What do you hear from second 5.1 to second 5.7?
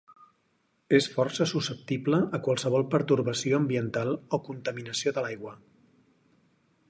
de l'aigua.